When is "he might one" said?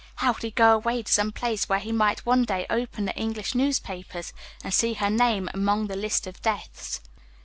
1.77-2.43